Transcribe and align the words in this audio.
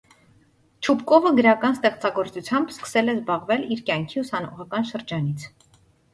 Չուբկովը 0.85 1.31
գրական 1.39 1.77
ստեղծագործությամբ 1.77 2.73
սկսել 2.77 3.13
է 3.15 3.15
զբաղվել 3.19 3.67
իր 3.77 3.85
կյանքի 3.93 4.23
ուսանողական 4.25 4.91
շրջանից։ 4.95 5.49